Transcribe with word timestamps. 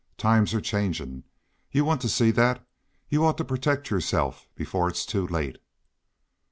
Times 0.17 0.51
are 0.55 0.61
changing. 0.61 1.25
You 1.71 1.85
want 1.85 2.01
to 2.01 2.09
see 2.09 2.31
that. 2.31 2.65
You 3.07 3.23
ought 3.23 3.37
to 3.37 3.45
protect 3.45 3.91
yourself 3.91 4.49
before 4.55 4.89
it's 4.89 5.05
too 5.05 5.27
late." 5.27 5.57